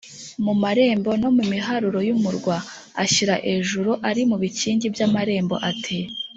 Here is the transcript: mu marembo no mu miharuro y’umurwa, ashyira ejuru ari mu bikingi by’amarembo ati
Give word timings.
mu 0.45 0.53
marembo 0.61 1.09
no 1.21 1.29
mu 1.35 1.43
miharuro 1.51 1.99
y’umurwa, 2.07 2.55
ashyira 3.03 3.35
ejuru 3.55 3.91
ari 4.09 4.21
mu 4.29 4.37
bikingi 4.41 4.85
by’amarembo 4.93 5.55
ati 5.71 5.99